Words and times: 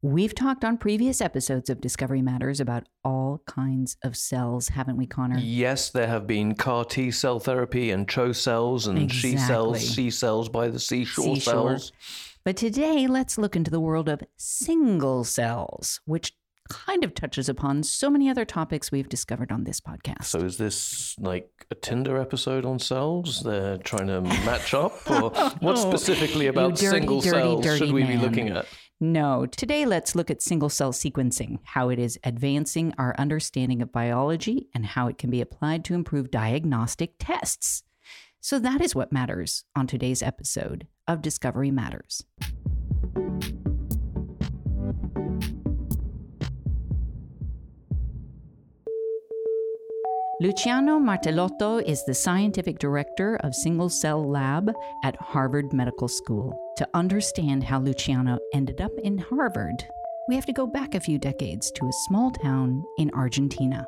We've 0.00 0.32
talked 0.32 0.64
on 0.64 0.78
previous 0.78 1.20
episodes 1.20 1.68
of 1.68 1.80
Discovery 1.80 2.22
Matters 2.22 2.60
about 2.60 2.84
all 3.04 3.42
kinds 3.48 3.96
of 4.04 4.16
cells, 4.16 4.68
haven't 4.68 4.96
we, 4.96 5.06
Conor? 5.08 5.38
Yes, 5.40 5.90
there 5.90 6.06
have 6.06 6.24
been 6.24 6.54
CAR 6.54 6.84
T 6.84 7.10
cell 7.10 7.40
therapy 7.40 7.90
and 7.90 8.06
CHO 8.06 8.30
cells 8.30 8.86
and 8.86 9.10
she 9.10 9.36
cells, 9.36 9.78
Exactly. 9.78 10.04
C 10.04 10.10
cells 10.10 10.48
by 10.48 10.68
the 10.68 10.78
seashore, 10.78 11.34
Seashore. 11.34 11.52
cells. 11.78 11.92
But 12.44 12.56
today, 12.56 13.08
let's 13.08 13.38
look 13.38 13.56
into 13.56 13.72
the 13.72 13.80
world 13.80 14.08
of 14.08 14.22
single 14.36 15.24
cells, 15.24 16.00
which 16.04 16.32
kind 16.68 17.02
of 17.02 17.12
touches 17.14 17.48
upon 17.48 17.82
so 17.82 18.08
many 18.08 18.28
other 18.30 18.44
topics 18.44 18.92
we've 18.92 19.08
discovered 19.08 19.50
on 19.50 19.64
this 19.64 19.80
podcast. 19.80 20.24
So 20.24 20.38
is 20.40 20.58
this 20.58 21.16
like 21.18 21.50
a 21.72 21.74
Tinder 21.74 22.20
episode 22.20 22.64
on 22.64 22.78
cells? 22.78 23.42
They're 23.42 23.78
trying 23.78 24.06
to 24.06 24.20
match 24.20 24.74
up? 24.74 24.92
Or 25.10 25.30
what 25.30 25.76
oh, 25.76 25.90
specifically 25.90 26.46
about 26.46 26.76
dirty, 26.76 26.86
single 26.86 27.20
dirty, 27.20 27.30
cells 27.30 27.64
dirty 27.64 27.78
should 27.78 27.92
we 27.92 28.04
be 28.04 28.16
looking 28.16 28.50
at? 28.50 28.66
No, 29.00 29.46
today 29.46 29.86
let's 29.86 30.16
look 30.16 30.28
at 30.28 30.42
single 30.42 30.68
cell 30.68 30.92
sequencing, 30.92 31.60
how 31.62 31.88
it 31.88 32.00
is 32.00 32.18
advancing 32.24 32.92
our 32.98 33.14
understanding 33.16 33.80
of 33.80 33.92
biology 33.92 34.66
and 34.74 34.84
how 34.84 35.06
it 35.06 35.18
can 35.18 35.30
be 35.30 35.40
applied 35.40 35.84
to 35.84 35.94
improve 35.94 36.32
diagnostic 36.32 37.12
tests. 37.20 37.84
So 38.40 38.58
that 38.58 38.80
is 38.80 38.96
what 38.96 39.12
matters 39.12 39.62
on 39.76 39.86
today's 39.86 40.20
episode 40.20 40.88
of 41.06 41.22
Discovery 41.22 41.70
Matters. 41.70 42.24
Luciano 50.40 50.98
Martelotto 50.98 51.80
is 51.84 52.04
the 52.04 52.14
scientific 52.14 52.80
director 52.80 53.36
of 53.44 53.54
Single 53.54 53.90
Cell 53.90 54.28
Lab 54.28 54.72
at 55.04 55.14
Harvard 55.20 55.72
Medical 55.72 56.08
School. 56.08 56.67
To 56.78 56.88
understand 56.94 57.64
how 57.64 57.80
Luciano 57.80 58.38
ended 58.54 58.80
up 58.80 58.92
in 59.02 59.18
Harvard, 59.18 59.84
we 60.28 60.36
have 60.36 60.46
to 60.46 60.52
go 60.52 60.64
back 60.64 60.94
a 60.94 61.00
few 61.00 61.18
decades 61.18 61.72
to 61.72 61.84
a 61.84 61.92
small 62.06 62.30
town 62.30 62.84
in 62.98 63.10
Argentina. 63.14 63.84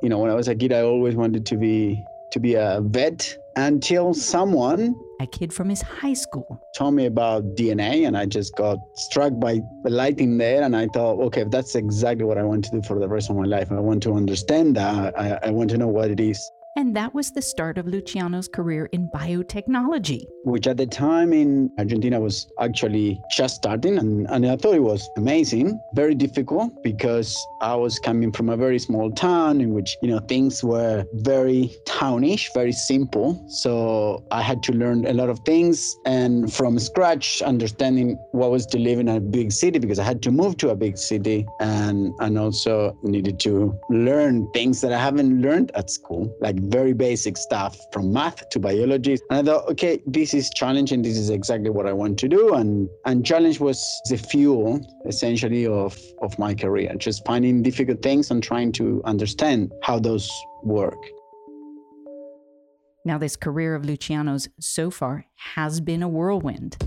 you 0.00 0.08
know, 0.08 0.18
when 0.18 0.30
I 0.30 0.34
was 0.34 0.46
a 0.46 0.54
kid, 0.54 0.72
I 0.72 0.82
always 0.82 1.16
wanted 1.16 1.44
to 1.46 1.56
be 1.56 2.00
to 2.30 2.38
be 2.38 2.54
a 2.54 2.80
vet 2.80 3.36
until 3.56 4.14
someone 4.14 4.94
A 5.20 5.26
kid 5.26 5.52
from 5.52 5.68
his 5.68 5.82
high 5.82 6.14
school. 6.14 6.60
told 6.76 6.94
me 6.94 7.06
about 7.06 7.56
DNA, 7.56 8.06
and 8.06 8.16
I 8.16 8.26
just 8.26 8.54
got 8.54 8.78
struck 8.94 9.32
by 9.40 9.60
the 9.82 9.90
lighting 9.90 10.38
there, 10.38 10.62
and 10.62 10.76
I 10.76 10.86
thought, 10.94 11.18
okay, 11.26 11.42
that's 11.42 11.74
exactly 11.74 12.24
what 12.24 12.38
I 12.38 12.44
want 12.44 12.66
to 12.66 12.70
do 12.70 12.82
for 12.82 13.00
the 13.00 13.08
rest 13.08 13.30
of 13.30 13.36
my 13.36 13.46
life. 13.46 13.72
I 13.72 13.80
want 13.80 14.00
to 14.04 14.14
understand 14.14 14.76
that. 14.76 15.18
I, 15.18 15.40
I 15.42 15.50
want 15.50 15.70
to 15.70 15.78
know 15.78 15.88
what 15.88 16.12
it 16.12 16.20
is. 16.20 16.38
And 16.76 16.96
that 16.96 17.14
was 17.14 17.30
the 17.30 17.40
start 17.40 17.78
of 17.78 17.86
Luciano's 17.86 18.48
career 18.48 18.86
in 18.86 19.08
biotechnology. 19.14 20.24
Which 20.42 20.66
at 20.66 20.76
the 20.76 20.86
time 20.86 21.32
in 21.32 21.70
Argentina 21.78 22.18
was 22.18 22.48
actually 22.58 23.20
just 23.30 23.54
starting, 23.56 23.96
and, 23.96 24.28
and 24.28 24.44
I 24.44 24.56
thought 24.56 24.74
it 24.74 24.82
was 24.82 25.08
amazing. 25.16 25.78
Very 25.94 26.16
difficult 26.16 26.82
because 26.82 27.36
I 27.60 27.76
was 27.76 28.00
coming 28.00 28.32
from 28.32 28.48
a 28.48 28.56
very 28.56 28.80
small 28.80 29.12
town 29.12 29.60
in 29.60 29.72
which 29.72 29.96
you 30.02 30.08
know 30.08 30.18
things 30.18 30.64
were 30.64 31.04
very 31.14 31.72
townish, 31.86 32.50
very 32.54 32.72
simple. 32.72 33.40
So 33.48 34.24
I 34.32 34.42
had 34.42 34.60
to 34.64 34.72
learn 34.72 35.06
a 35.06 35.14
lot 35.14 35.30
of 35.30 35.38
things 35.46 35.96
and 36.04 36.52
from 36.52 36.80
scratch, 36.80 37.40
understanding 37.42 38.18
what 38.32 38.50
was 38.50 38.66
to 38.66 38.78
live 38.78 38.98
in 38.98 39.08
a 39.08 39.20
big 39.20 39.52
city 39.52 39.78
because 39.78 40.00
I 40.00 40.04
had 40.04 40.22
to 40.22 40.32
move 40.32 40.56
to 40.56 40.70
a 40.70 40.74
big 40.74 40.98
city 40.98 41.46
and 41.60 42.12
and 42.18 42.36
also 42.36 42.98
needed 43.04 43.38
to 43.40 43.78
learn 43.90 44.50
things 44.52 44.80
that 44.80 44.92
I 44.92 44.98
haven't 44.98 45.40
learned 45.40 45.70
at 45.76 45.88
school, 45.88 46.36
like 46.40 46.63
very 46.70 46.92
basic 46.92 47.36
stuff 47.36 47.76
from 47.92 48.12
math 48.12 48.48
to 48.50 48.58
biology. 48.58 49.18
And 49.30 49.48
I 49.48 49.52
thought, 49.52 49.68
okay, 49.70 50.02
this 50.06 50.34
is 50.34 50.50
challenging. 50.50 51.02
This 51.02 51.16
is 51.16 51.30
exactly 51.30 51.70
what 51.70 51.86
I 51.86 51.92
want 51.92 52.18
to 52.20 52.28
do. 52.28 52.54
And 52.54 52.88
and 53.06 53.24
challenge 53.24 53.60
was 53.60 53.82
the 54.08 54.16
fuel 54.16 54.80
essentially 55.06 55.66
of 55.66 55.98
of 56.22 56.38
my 56.38 56.54
career, 56.54 56.94
just 56.96 57.24
finding 57.26 57.62
difficult 57.62 58.02
things 58.02 58.30
and 58.30 58.42
trying 58.42 58.72
to 58.72 59.02
understand 59.04 59.72
how 59.82 59.98
those 59.98 60.30
work. 60.62 60.98
Now, 63.06 63.18
this 63.18 63.36
career 63.36 63.74
of 63.74 63.84
Luciano's 63.84 64.48
so 64.58 64.90
far 64.90 65.26
has 65.54 65.80
been 65.82 66.02
a 66.02 66.08
whirlwind. 66.08 66.78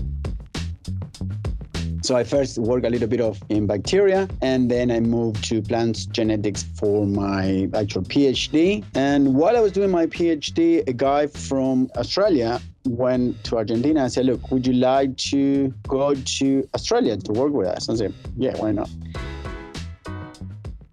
So 2.08 2.16
I 2.16 2.24
first 2.24 2.56
worked 2.56 2.86
a 2.86 2.88
little 2.88 3.06
bit 3.06 3.20
of 3.20 3.38
in 3.50 3.66
bacteria, 3.66 4.26
and 4.40 4.70
then 4.70 4.90
I 4.90 4.98
moved 4.98 5.44
to 5.50 5.60
plants 5.60 6.06
genetics 6.06 6.62
for 6.62 7.04
my 7.04 7.68
actual 7.74 8.00
PhD. 8.00 8.82
And 8.94 9.34
while 9.34 9.58
I 9.58 9.60
was 9.60 9.72
doing 9.72 9.90
my 9.90 10.06
PhD, 10.06 10.88
a 10.88 10.94
guy 10.94 11.26
from 11.26 11.90
Australia 11.96 12.62
went 12.86 13.44
to 13.44 13.58
Argentina 13.58 14.04
and 14.04 14.10
said, 14.10 14.24
"Look, 14.24 14.50
would 14.50 14.66
you 14.66 14.72
like 14.72 15.18
to 15.32 15.74
go 15.86 16.14
to 16.14 16.66
Australia 16.74 17.18
to 17.18 17.32
work 17.32 17.52
with 17.52 17.68
us?" 17.68 17.88
And 17.88 17.96
I 17.96 17.98
said, 17.98 18.14
"Yeah, 18.38 18.56
why 18.56 18.72
not?" 18.72 18.88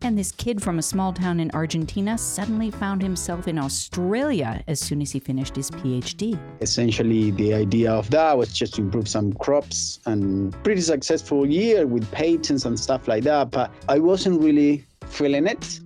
And 0.06 0.16
this 0.16 0.32
kid 0.32 0.62
from 0.62 0.78
a 0.78 0.84
small 0.84 1.12
town 1.12 1.40
in 1.40 1.50
Argentina 1.56 2.16
suddenly 2.16 2.70
found 2.70 3.02
himself 3.02 3.48
in 3.48 3.58
Australia 3.58 4.64
as 4.68 4.80
soon 4.80 5.02
as 5.02 5.12
he 5.12 5.20
finished 5.20 5.56
his 5.56 5.72
PhD. 5.72 6.40
Essentially, 6.62 7.32
the 7.32 7.56
idea 7.56 7.92
of 7.92 8.12
that 8.12 8.38
was 8.38 8.54
just 8.54 8.76
to 8.76 8.82
improve 8.82 9.08
some 9.08 9.34
crops 9.34 10.02
and 10.06 10.54
pretty 10.64 10.82
successful 10.82 11.48
year 11.48 11.88
with 11.88 12.10
patents 12.12 12.66
and 12.66 12.80
stuff 12.80 13.08
like 13.08 13.24
that. 13.24 13.50
But 13.50 13.74
I 13.90 13.98
wasn't 13.98 14.44
really 14.44 14.86
feeling 15.08 15.48
it. 15.48 15.80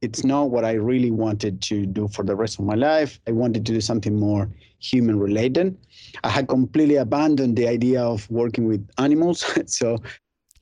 It's 0.00 0.22
not 0.22 0.50
what 0.50 0.64
I 0.64 0.74
really 0.74 1.10
wanted 1.10 1.60
to 1.62 1.86
do 1.86 2.06
for 2.06 2.24
the 2.24 2.36
rest 2.36 2.60
of 2.60 2.66
my 2.66 2.76
life. 2.76 3.18
I 3.26 3.32
wanted 3.32 3.66
to 3.66 3.72
do 3.72 3.80
something 3.80 4.14
more 4.14 4.48
human 4.78 5.18
related. 5.18 5.76
I 6.22 6.28
had 6.28 6.46
completely 6.46 6.96
abandoned 6.96 7.56
the 7.56 7.66
idea 7.66 8.00
of 8.00 8.30
working 8.30 8.68
with 8.68 8.88
animals. 8.98 9.44
so 9.66 9.98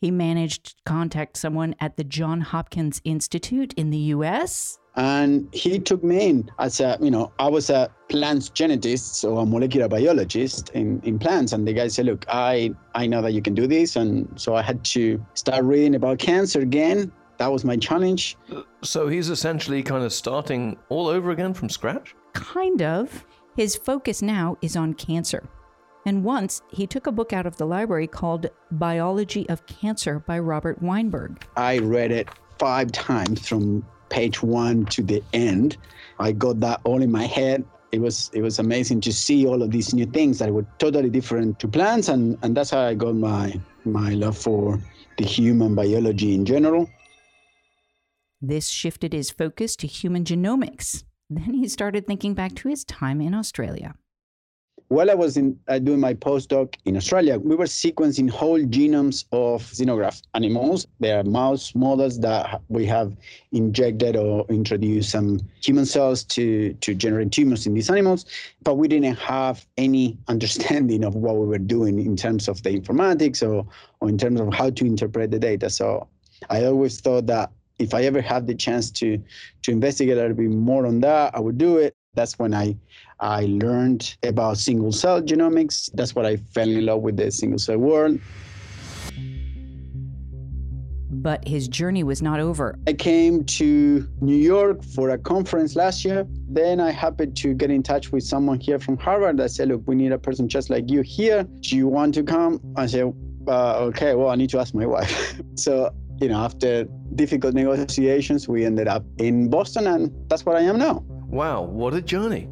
He 0.03 0.11
managed 0.11 0.63
to 0.67 0.75
contact 0.85 1.37
someone 1.37 1.75
at 1.81 1.97
the 1.97 2.03
John 2.05 2.41
Hopkins 2.41 3.01
Institute 3.05 3.73
in 3.75 3.91
the 3.91 4.03
US. 4.17 4.79
and 4.97 5.49
he 5.55 5.79
took 5.79 6.03
me 6.05 6.17
in 6.29 6.51
as 6.59 6.79
a 6.87 6.99
you 7.01 7.11
know 7.11 7.25
i 7.39 7.49
was 7.57 7.67
a 7.71 7.81
plants 8.13 8.47
genetist 8.59 9.07
so 9.23 9.29
a 9.43 9.47
molecular 9.47 9.89
biologist 9.89 10.69
in, 10.81 11.01
in 11.09 11.19
plants 11.19 11.51
and 11.55 11.67
the 11.67 11.73
guy 11.73 11.89
said 11.89 12.05
look 12.11 12.27
i 12.29 12.71
i 12.95 13.07
know 13.13 13.23
that 13.23 13.33
you 13.37 13.41
can 13.47 13.55
do 13.55 13.67
this 13.67 13.97
and 13.97 14.13
so 14.45 14.49
i 14.55 14.61
had 14.71 14.79
to 14.85 15.03
start 15.33 15.63
reading 15.65 15.95
about 16.01 16.19
cancer 16.19 16.61
again 16.61 17.11
that 17.39 17.51
was 17.51 17.65
my 17.65 17.77
challenge 17.89 18.37
So 18.83 19.09
he's 19.09 19.31
essentially 19.31 19.83
kind 19.83 20.05
of 20.05 20.13
starting 20.13 20.77
all 20.89 21.07
over 21.07 21.31
again 21.31 21.55
from 21.55 21.69
scratch? 21.69 22.15
Kind 22.35 22.83
of. 22.83 23.25
His 23.57 23.77
focus 23.77 24.21
now 24.23 24.57
is 24.61 24.77
on 24.77 24.95
cancer. 24.95 25.43
And 26.05 26.25
once 26.25 26.63
he 26.71 26.87
took 26.87 27.07
a 27.07 27.13
book 27.13 27.33
out 27.33 27.47
of 27.47 27.57
the 27.57 27.67
library 27.67 28.07
called 28.09 28.47
Biology 28.73 29.49
of 29.49 29.65
Cancer 29.67 30.19
by 30.19 30.39
Robert 30.39 30.83
Weinberg. 30.83 31.45
i 31.57 31.79
read 31.79 32.11
it 32.11 32.29
five 32.59 32.91
times 32.93 33.49
from 33.49 33.85
page 34.09 34.43
one 34.43 34.85
to 34.87 35.03
the 35.03 35.23
end 35.33 35.77
i 36.19 36.31
got 36.33 36.61
that 36.61 36.81
all 36.85 37.01
in 37.03 37.11
my 37.11 37.25
head 37.25 37.65
it 37.93 38.01
was 38.01 38.31
it 38.35 38.43
was 38.43 38.59
amazing 38.59 39.01
to 39.01 39.13
see 39.13 39.47
all 39.47 39.63
of 39.63 39.71
these 39.71 39.95
new 39.95 40.07
things 40.07 40.39
that 40.39 40.51
were 40.53 40.67
totally 40.79 41.09
different 41.11 41.59
to 41.59 41.67
plants 41.67 42.09
and 42.09 42.37
and 42.43 42.55
that's 42.57 42.71
how 42.71 42.81
i 42.81 42.95
got 42.95 43.15
my 43.15 43.53
my 43.85 44.11
love 44.11 44.37
for 44.37 44.79
the 45.19 45.25
human 45.25 45.75
biology 45.75 46.35
in 46.35 46.45
general 46.45 46.89
This 48.41 48.69
shifted 48.69 49.13
his 49.13 49.31
focus 49.31 49.77
to 49.77 49.87
human 49.87 50.25
genomics. 50.25 51.05
Then 51.31 51.55
he 51.55 51.69
started 51.69 52.07
thinking 52.07 52.35
back 52.35 52.55
to 52.57 52.69
his 52.69 52.85
time 52.85 53.21
in 53.21 53.35
Australia. 53.35 53.95
While 54.93 55.11
I 55.11 55.15
was 55.15 55.39
in, 55.39 55.59
uh, 55.69 55.79
doing 55.79 56.01
my 56.01 56.13
postdoc 56.13 56.75
in 56.85 56.99
Australia, 56.99 57.39
we 57.39 57.57
were 57.57 57.65
sequencing 57.65 58.29
whole 58.29 58.61
genomes 58.61 59.25
of 59.33 59.63
xenograft 59.63 60.25
animals. 60.35 60.87
They 61.01 61.13
are 61.13 61.25
mouse 61.25 61.75
models 61.75 62.21
that 62.21 62.61
we 62.69 62.85
have 62.85 63.17
injected 63.53 64.17
or 64.17 64.45
introduced 64.51 65.09
some 65.09 65.41
human 65.65 65.87
cells 65.87 66.25
to, 66.25 66.75
to 66.75 66.95
generate 66.95 67.33
tumors 67.33 67.67
in 67.67 67.73
these 67.73 67.89
animals, 67.89 68.27
but 68.65 68.75
we 68.75 68.87
didn't 68.87 69.17
have 69.17 69.65
any 69.79 70.19
understanding 70.29 71.05
of 71.05 71.15
what 71.15 71.39
we 71.39 71.47
were 71.47 71.57
doing 71.57 71.99
in 71.99 72.15
terms 72.15 72.47
of 72.47 72.63
the 72.63 72.79
informatics 72.79 73.43
or, 73.43 73.67
or 74.01 74.11
in 74.11 74.19
terms 74.19 74.41
of 74.43 74.53
how 74.53 74.69
to 74.69 74.85
interpret 74.85 75.31
the 75.31 75.39
data. 75.39 75.71
So 75.71 76.07
I 76.51 76.67
always 76.67 77.01
thought 77.01 77.29
that 77.29 77.51
if 77.79 77.95
I 77.95 78.03
ever 78.03 78.21
had 78.21 78.47
the 78.47 78.55
chance 78.55 78.91
to 78.93 79.19
to 79.63 79.71
investigate 79.71 80.19
a 80.19 80.21
little 80.21 80.37
bit 80.37 80.51
more 80.51 80.87
on 80.87 81.01
that, 81.01 81.35
I 81.35 81.41
would 81.41 81.59
do 81.59 81.79
it. 81.79 81.95
That's 82.15 82.39
when 82.39 82.55
I 82.55 82.77
I 83.21 83.47
learned 83.47 84.17
about 84.23 84.59
single 84.59 84.93
cell 84.93 85.23
genomics. 85.23 85.91
That's 85.95 86.15
what 86.15 86.27
I 86.27 86.37
fell 86.55 86.69
in 86.69 86.85
love 86.87 87.03
with 87.03 87.17
the 87.17 87.31
single 87.31 87.59
cell 87.59 87.79
world. 87.79 88.21
But 91.15 91.47
his 91.47 91.69
journey 91.69 92.03
was 92.03 92.21
not 92.21 92.41
over. 92.41 92.77
I 92.89 92.95
came 92.95 93.45
to 93.45 94.09
New 94.21 94.37
York 94.37 94.83
for 94.83 95.11
a 95.11 95.19
conference 95.19 95.77
last 95.77 96.05
year. 96.05 96.27
Then 96.49 96.81
I 96.81 96.91
happened 96.91 97.37
to 97.37 97.55
get 97.55 97.71
in 97.71 97.83
touch 97.83 98.11
with 98.11 98.25
someone 98.25 98.59
here 98.59 98.81
from 98.81 98.97
Harvard 98.97 99.37
that 99.37 99.53
said, 99.53 99.69
Look, 99.69 99.83
we 99.87 99.95
need 99.95 100.11
a 100.11 100.19
person 100.19 100.49
just 100.49 100.69
like 100.69 100.91
you 100.91 101.03
here. 101.03 101.45
Do 101.61 101.77
you 101.77 101.87
want 101.87 102.15
to 102.15 102.25
come? 102.25 102.61
I 102.77 102.87
said, 102.87 103.15
uh, 103.47 103.77
Okay, 103.89 104.17
well, 104.17 104.31
I 104.31 104.35
need 104.35 104.51
to 104.51 104.59
ask 104.59 104.75
my 104.75 104.85
wife. 104.87 105.41
so, 105.55 105.95
you 106.23 106.29
know, 106.29 106.39
after 106.39 106.85
difficult 107.17 107.55
negotiations, 107.55 108.49
we 108.49 108.65
ended 108.65 108.87
up 108.87 109.05
in 109.19 109.51
Boston, 109.51 109.89
and 109.89 110.13
that's 110.29 110.47
what 110.47 110.57
I 110.57 110.61
am 110.61 110.79
now. 110.79 111.05
Wow, 111.27 111.63
what 111.63 111.95
a 111.95 112.01
journey. 112.01 112.49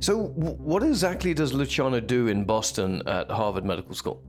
So, 0.00 0.28
w- 0.28 0.56
what 0.56 0.82
exactly 0.82 1.34
does 1.34 1.52
Luciano 1.52 2.00
do 2.00 2.26
in 2.28 2.44
Boston 2.44 3.02
at 3.06 3.30
Harvard 3.30 3.64
Medical 3.66 3.94
School? 3.94 4.22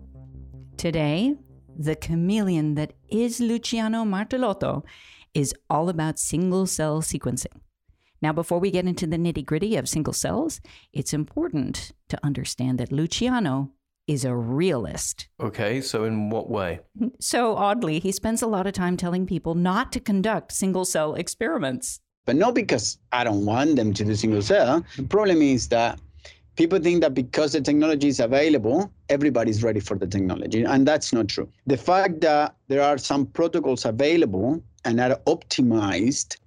Today, 0.75 1.35
the 1.77 1.95
chameleon 1.95 2.75
that 2.75 2.93
is 3.09 3.39
Luciano 3.39 4.03
Martelotto 4.03 4.83
is 5.33 5.53
all 5.69 5.87
about 5.87 6.19
single 6.19 6.65
cell 6.65 7.01
sequencing. 7.01 7.61
Now, 8.21 8.33
before 8.33 8.59
we 8.59 8.71
get 8.71 8.85
into 8.85 9.07
the 9.07 9.17
nitty 9.17 9.45
gritty 9.45 9.77
of 9.77 9.87
single 9.87 10.13
cells, 10.13 10.59
it's 10.91 11.13
important 11.13 11.91
to 12.09 12.17
understand 12.25 12.79
that 12.79 12.91
Luciano 12.91 13.71
is 14.07 14.25
a 14.25 14.35
realist. 14.35 15.27
Okay, 15.39 15.81
so 15.81 16.03
in 16.05 16.29
what 16.29 16.49
way? 16.49 16.79
So 17.19 17.55
oddly, 17.55 17.99
he 17.99 18.11
spends 18.11 18.41
a 18.41 18.47
lot 18.47 18.67
of 18.67 18.73
time 18.73 18.97
telling 18.97 19.25
people 19.25 19.55
not 19.55 19.91
to 19.93 19.99
conduct 19.99 20.51
single 20.51 20.85
cell 20.85 21.15
experiments. 21.15 21.99
But 22.25 22.35
not 22.35 22.55
because 22.55 22.97
I 23.11 23.23
don't 23.23 23.45
want 23.45 23.75
them 23.75 23.93
to 23.93 24.05
do 24.05 24.15
single 24.15 24.41
cell. 24.41 24.83
The 24.95 25.03
problem 25.03 25.41
is 25.41 25.67
that 25.69 25.99
people 26.55 26.79
think 26.79 27.01
that 27.01 27.13
because 27.13 27.53
the 27.53 27.61
technology 27.61 28.07
is 28.07 28.19
available, 28.19 28.91
everybody's 29.09 29.63
ready 29.63 29.79
for 29.79 29.97
the 29.97 30.07
technology. 30.07 30.63
And 30.63 30.87
that's 30.87 31.13
not 31.13 31.27
true. 31.27 31.49
The 31.67 31.77
fact 31.77 32.21
that 32.21 32.55
there 32.67 32.81
are 32.81 32.97
some 32.97 33.25
protocols 33.27 33.85
available 33.85 34.61
and 34.85 34.99
are 34.99 35.19
optimized, 35.27 36.37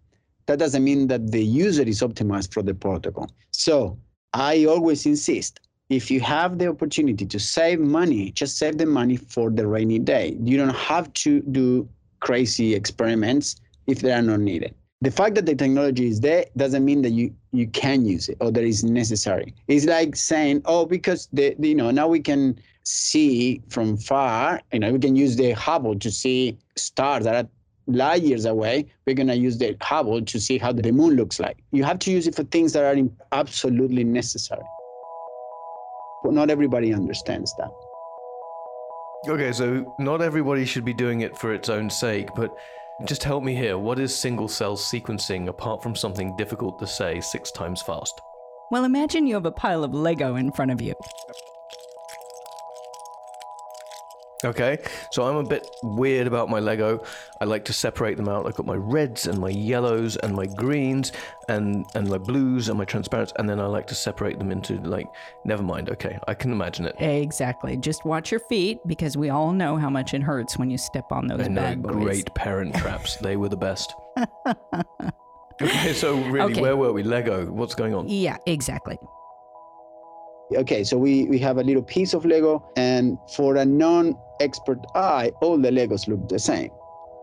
that 0.47 0.59
doesn't 0.59 0.83
mean 0.83 1.09
that 1.09 1.31
the 1.31 1.45
user 1.45 1.83
is 1.83 2.01
optimized 2.01 2.53
for 2.53 2.63
the 2.63 2.75
protocol. 2.75 3.31
So 3.51 3.99
I 4.33 4.65
always 4.65 5.07
insist 5.07 5.61
if 5.89 6.11
you 6.11 6.21
have 6.21 6.59
the 6.59 6.69
opportunity 6.69 7.25
to 7.25 7.39
save 7.39 7.81
money, 7.81 8.31
just 8.33 8.59
save 8.59 8.79
the 8.79 8.87
money 8.87 9.17
for 9.17 9.51
the 9.51 9.67
rainy 9.67 9.99
day. 9.99 10.37
You 10.43 10.57
don't 10.57 10.75
have 10.75 11.13
to 11.15 11.41
do 11.41 11.89
crazy 12.21 12.75
experiments 12.75 13.57
if 13.87 14.01
they 14.01 14.13
are 14.13 14.23
not 14.23 14.41
needed. 14.41 14.75
The 15.01 15.11
fact 15.11 15.37
that 15.37 15.47
the 15.47 15.55
technology 15.55 16.09
is 16.09 16.21
there 16.21 16.45
doesn't 16.57 16.85
mean 16.85 17.03
that 17.03 17.11
you, 17.11 17.33
you 17.53 17.69
can 17.69 18.05
use 18.05 18.29
it 18.29 18.37
or 18.41 18.51
that 18.51 18.65
it's 18.65 18.83
necessary. 18.83 19.55
It's 19.69 19.87
like 19.87 20.17
saying, 20.17 20.63
oh, 20.65 20.87
because 20.87 21.29
the, 21.33 21.55
the 21.59 21.69
you 21.69 21.75
know 21.75 21.91
now 21.91 22.09
we 22.09 22.21
can 22.21 22.59
see 22.83 23.63
from 23.69 23.97
far, 23.97 24.61
you 24.73 24.81
know, 24.81 24.93
we 24.93 24.99
can 24.99 25.15
use 25.15 25.37
the 25.37 25.53
Hubble 25.53 25.99
to 26.01 26.11
see 26.11 26.59
stars 26.77 27.25
that 27.25 27.45
are 27.45 27.49
light 27.87 28.23
years 28.23 28.45
away. 28.45 28.87
We're 29.07 29.15
going 29.15 29.29
to 29.29 29.37
use 29.37 29.57
the 29.59 29.77
Hubble 29.81 30.23
to 30.23 30.41
see 30.41 30.59
how 30.59 30.73
the 30.73 30.91
moon 30.91 31.15
looks 31.15 31.39
like. 31.39 31.59
You 31.71 31.85
have 31.85 31.99
to 32.01 32.11
use 32.11 32.27
it 32.27 32.35
for 32.35 32.45
things 32.45 32.73
that 32.73 32.85
are 32.85 33.09
absolutely 33.33 34.05
necessary. 34.05 34.65
But 36.23 36.33
not 36.33 36.51
everybody 36.51 36.93
understands 36.93 37.55
that. 37.59 37.71
Okay, 39.29 39.53
so 39.53 39.95
not 39.99 40.23
everybody 40.23 40.65
should 40.65 40.85
be 40.85 40.95
doing 40.95 41.23
it 41.23 41.37
for 41.37 41.53
its 41.53 41.69
own 41.69 41.91
sake, 41.91 42.29
but 42.35 42.51
just 43.05 43.25
help 43.25 43.43
me 43.45 43.55
here. 43.55 43.79
What 43.79 43.99
is 43.99 44.17
single 44.17 44.49
cell 44.49 44.77
sequencing 44.77 45.49
apart 45.49 45.83
from 45.83 45.95
something 45.95 46.37
difficult 46.37 46.79
to 46.79 46.87
say 46.87 47.21
six 47.21 47.51
times 47.51 47.83
fast? 47.83 48.21
Well, 48.71 48.85
imagine 48.85 49.27
you 49.27 49.35
have 49.35 49.47
a 49.47 49.53
pile 49.53 49.85
of 49.85 49.95
Lego 49.95 50.37
in 50.37 50.53
front 50.53 50.71
of 50.71 50.81
you. 50.81 50.95
Okay, 54.45 54.79
so 55.11 55.25
I'm 55.25 55.35
a 55.37 55.43
bit 55.43 55.69
weird 55.83 56.29
about 56.29 56.49
my 56.49 56.61
Lego. 56.61 57.03
I 57.41 57.45
like 57.45 57.65
to 57.65 57.73
separate 57.73 58.17
them 58.17 58.29
out. 58.29 58.47
I've 58.47 58.55
got 58.55 58.67
my 58.67 58.77
reds 58.77 59.27
and 59.27 59.37
my 59.39 59.49
yellows 59.49 60.17
and 60.17 60.33
my 60.33 60.47
greens 60.47 61.11
and 61.49 61.85
and 61.97 62.09
my 62.09 62.19
blues 62.19 62.69
and 62.69 62.79
my 62.79 62.85
transparents, 62.85 63.33
and 63.39 63.51
then 63.51 63.59
I 63.59 63.67
like 63.67 63.89
to 63.89 63.97
separate 63.97 64.39
them 64.39 64.53
into 64.53 64.77
like. 64.83 65.07
Never 65.45 65.65
mind. 65.65 65.91
Okay, 65.91 66.19
I 66.29 66.35
can 66.35 66.53
imagine 66.53 66.85
it. 66.87 66.95
Exactly. 67.01 67.77
Just 67.79 68.05
watch 68.05 68.31
your 68.31 68.41
feet 68.41 68.79
because 68.87 69.17
we 69.17 69.31
all 69.31 69.53
know 69.53 69.77
how 69.77 69.91
much 69.91 70.15
it 70.15 70.23
hurts 70.23 70.57
when 70.57 70.71
you 70.71 70.79
step 70.79 71.11
on 71.11 71.27
those 71.27 71.49
bad 71.49 71.83
boys. 71.83 71.93
great 71.95 72.35
parent 72.35 72.77
traps. 72.77 73.17
they 73.17 73.37
were 73.37 73.49
the 73.49 73.57
best. 73.57 73.93
okay, 75.63 75.93
so 75.93 76.15
really, 76.31 76.53
Okay. 76.53 76.61
where 76.61 76.77
were 76.77 76.93
we? 76.93 77.03
Lego. 77.03 77.51
What's 77.51 77.75
going 77.75 77.95
on? 77.95 78.09
Yeah, 78.09 78.37
exactly. 78.47 78.99
Okay, 80.57 80.83
so 80.83 80.97
we, 80.97 81.25
we 81.25 81.39
have 81.41 81.59
a 81.59 81.63
little 81.63 81.83
piece 81.83 82.15
of 82.15 82.25
Lego, 82.25 82.65
and 82.77 83.19
for 83.35 83.57
a 83.57 83.65
non 83.65 84.15
expert 84.41 84.79
eye, 84.95 85.31
all 85.43 85.59
the 85.59 85.71
Legos 85.71 86.09
look 86.09 86.29
the 86.29 86.39
same. 86.39 86.71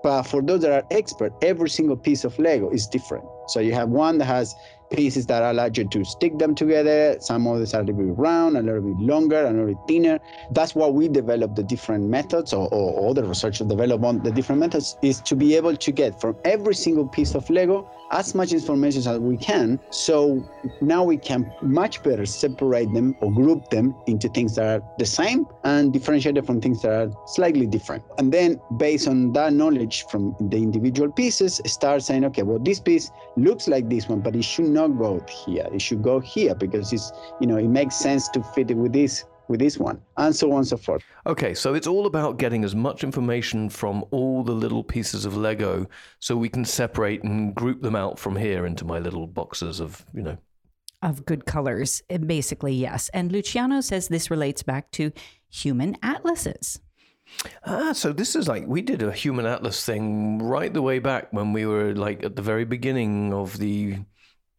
But 0.03 0.23
for 0.23 0.41
those 0.41 0.61
that 0.61 0.71
are 0.71 0.83
expert, 0.91 1.33
every 1.41 1.69
single 1.69 1.97
piece 1.97 2.23
of 2.23 2.37
Lego 2.37 2.69
is 2.69 2.85
different. 2.85 3.25
So 3.47 3.59
you 3.59 3.73
have 3.73 3.89
one 3.89 4.19
that 4.19 4.25
has 4.25 4.53
pieces 4.89 5.25
that 5.27 5.43
allow 5.43 5.65
you 5.65 5.87
to 5.87 6.05
stick 6.05 6.37
them 6.37 6.55
together. 6.55 7.17
Some 7.19 7.47
others 7.47 7.73
are 7.73 7.81
a 7.81 7.83
little 7.83 8.05
bit 8.05 8.17
round, 8.17 8.57
a 8.57 8.61
little 8.61 8.81
bit 8.81 8.99
longer, 8.99 9.45
a 9.45 9.51
little 9.51 9.67
bit 9.67 9.77
thinner. 9.87 10.19
That's 10.51 10.75
why 10.75 10.87
we 10.87 11.07
develop 11.07 11.55
the 11.55 11.63
different 11.63 12.05
methods, 12.05 12.53
or, 12.53 12.67
or 12.73 13.09
other 13.09 13.23
researchers 13.23 13.67
develop 13.67 14.03
on 14.03 14.23
the 14.23 14.31
different 14.31 14.59
methods, 14.59 14.97
is 15.01 15.21
to 15.21 15.35
be 15.35 15.55
able 15.55 15.75
to 15.75 15.91
get 15.91 16.19
from 16.19 16.35
every 16.45 16.75
single 16.75 17.07
piece 17.07 17.35
of 17.35 17.49
Lego 17.49 17.89
as 18.11 18.35
much 18.35 18.53
information 18.53 18.99
as 19.11 19.19
we 19.19 19.37
can. 19.37 19.79
So 19.89 20.47
now 20.81 21.03
we 21.03 21.17
can 21.17 21.51
much 21.61 22.03
better 22.03 22.25
separate 22.25 22.93
them 22.93 23.15
or 23.19 23.31
group 23.31 23.69
them 23.69 23.95
into 24.07 24.29
things 24.29 24.55
that 24.55 24.81
are 24.81 24.83
the 24.97 25.05
same 25.05 25.47
and 25.63 25.91
differentiate 25.91 26.45
from 26.45 26.61
things 26.61 26.81
that 26.81 26.91
are 26.91 27.11
slightly 27.27 27.65
different. 27.65 28.03
And 28.17 28.31
then 28.31 28.59
based 28.77 29.07
on 29.07 29.33
that 29.33 29.53
knowledge 29.53 30.05
from 30.09 30.35
the 30.39 30.57
individual 30.57 31.11
pieces, 31.11 31.61
start 31.65 32.03
saying, 32.03 32.25
okay, 32.25 32.43
well, 32.43 32.59
this 32.59 32.79
piece 32.79 33.11
looks 33.37 33.67
like 33.67 33.89
this 33.89 34.07
one, 34.07 34.21
but 34.21 34.35
it 34.35 34.43
should 34.43 34.65
not 34.75 34.89
go 34.89 35.25
here. 35.27 35.67
It 35.73 35.81
should 35.81 36.03
go 36.03 36.19
here 36.19 36.53
because 36.53 36.93
it's, 36.93 37.11
you 37.41 37.47
know, 37.47 37.57
it 37.57 37.67
makes 37.67 37.95
sense 37.95 38.29
to 38.29 38.43
fit 38.43 38.69
it 38.69 38.77
with 38.77 38.93
this 38.93 39.25
with 39.47 39.59
this 39.59 39.77
one, 39.77 40.01
and 40.17 40.35
so 40.35 40.51
on 40.51 40.59
and 40.59 40.67
so 40.67 40.77
forth. 40.77 41.03
Okay, 41.27 41.53
so 41.53 41.75
it's 41.75 41.87
all 41.87 42.07
about 42.07 42.37
getting 42.37 42.63
as 42.63 42.75
much 42.75 43.03
information 43.03 43.69
from 43.69 44.03
all 44.09 44.43
the 44.43 44.51
little 44.51 44.83
pieces 44.83 45.25
of 45.25 45.37
Lego 45.37 45.87
so 46.19 46.35
we 46.35 46.49
can 46.49 46.65
separate 46.65 47.23
and 47.23 47.53
group 47.53 47.81
them 47.81 47.95
out 47.95 48.17
from 48.17 48.35
here 48.35 48.65
into 48.65 48.85
my 48.85 48.99
little 48.99 49.27
boxes 49.27 49.79
of, 49.79 50.03
you 50.13 50.23
know. 50.23 50.37
Of 51.03 51.25
good 51.25 51.45
colors, 51.45 52.01
eh, 52.09 52.17
basically, 52.17 52.73
yes. 52.73 53.09
And 53.09 53.31
Luciano 53.31 53.81
says 53.81 54.07
this 54.07 54.31
relates 54.31 54.63
back 54.63 54.89
to 54.91 55.11
human 55.47 55.95
atlases. 56.01 56.79
Ah, 57.65 57.93
so 57.93 58.13
this 58.13 58.35
is 58.35 58.47
like 58.47 58.65
we 58.67 58.81
did 58.81 59.01
a 59.01 59.11
human 59.11 59.45
atlas 59.45 59.83
thing 59.83 60.39
right 60.39 60.73
the 60.73 60.81
way 60.81 60.99
back 60.99 61.27
when 61.31 61.53
we 61.53 61.65
were 61.65 61.93
like 61.95 62.23
at 62.23 62.35
the 62.35 62.41
very 62.41 62.65
beginning 62.65 63.33
of 63.33 63.57
the 63.57 63.97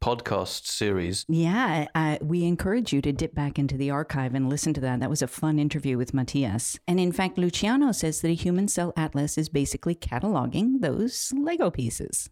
podcast 0.07 0.67
series. 0.67 1.25
Yeah, 1.29 1.87
uh, 1.97 2.19
we 2.23 2.45
encourage 2.45 2.93
you 2.93 3.03
to 3.03 3.13
dip 3.13 3.35
back 3.35 3.59
into 3.59 3.77
the 3.77 3.91
archive 3.91 4.35
and 4.37 4.49
listen 4.49 4.73
to 4.75 4.81
that. 4.83 5.01
That 5.01 5.11
was 5.11 5.21
a 5.21 5.27
fun 5.27 5.59
interview 5.59 5.99
with 5.99 6.15
Matthias. 6.15 6.79
And 6.87 7.01
in 7.01 7.11
fact, 7.11 7.39
Luciano 7.39 7.91
says 7.91 8.21
that 8.21 8.31
a 8.31 8.35
human 8.35 8.69
cell 8.69 8.93
atlas 8.97 9.37
is 9.37 9.49
basically 9.49 9.97
cataloging 9.97 10.81
those 10.81 11.33
Lego 11.37 11.71
pieces. 11.71 12.31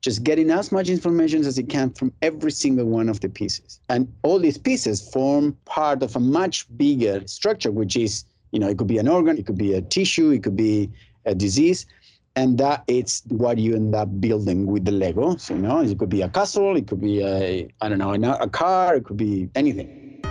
just 0.00 0.22
getting 0.22 0.50
as 0.50 0.70
much 0.70 0.88
information 0.88 1.44
as 1.44 1.58
it 1.58 1.68
can 1.68 1.90
from 1.90 2.12
every 2.22 2.52
single 2.52 2.86
one 2.86 3.08
of 3.08 3.20
the 3.20 3.28
pieces. 3.28 3.80
And 3.88 4.12
all 4.22 4.38
these 4.38 4.58
pieces 4.58 5.10
form 5.12 5.56
part 5.64 6.02
of 6.02 6.14
a 6.16 6.20
much 6.20 6.66
bigger 6.76 7.26
structure, 7.26 7.72
which 7.72 7.96
is, 7.96 8.24
you 8.52 8.60
know, 8.60 8.68
it 8.68 8.78
could 8.78 8.86
be 8.86 8.98
an 8.98 9.08
organ, 9.08 9.36
it 9.36 9.46
could 9.46 9.58
be 9.58 9.74
a 9.74 9.82
tissue, 9.82 10.30
it 10.30 10.42
could 10.44 10.56
be 10.56 10.90
a 11.24 11.34
disease. 11.34 11.86
And 12.38 12.56
that 12.58 12.84
it's 12.86 13.24
what 13.26 13.58
you 13.58 13.74
end 13.74 13.96
up 13.96 14.20
building 14.20 14.64
with 14.66 14.84
the 14.84 14.92
Lego. 14.92 15.36
So, 15.38 15.54
you 15.54 15.60
know, 15.60 15.80
it 15.80 15.98
could 15.98 16.08
be 16.08 16.22
a 16.22 16.28
castle, 16.28 16.76
it 16.76 16.86
could 16.86 17.00
be 17.00 17.20
a, 17.20 17.68
I 17.80 17.88
don't 17.88 17.98
know, 17.98 18.12
a 18.12 18.48
car, 18.48 18.94
it 18.94 19.04
could 19.04 19.16
be 19.16 19.50
anything. 19.56 20.22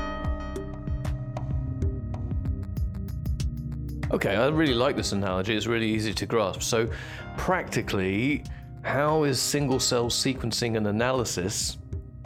Okay, 4.10 4.38
I 4.38 4.48
really 4.48 4.74
like 4.74 4.96
this 4.96 5.12
analogy. 5.12 5.54
It's 5.54 5.68
really 5.68 5.90
easy 5.90 6.14
to 6.14 6.26
grasp. 6.26 6.62
So, 6.62 6.88
practically, 7.36 8.42
how 8.84 9.26
is 9.26 9.38
single 9.38 9.82
cell 9.82 10.06
sequencing 10.06 10.78
and 10.78 10.88
analysis, 10.88 11.78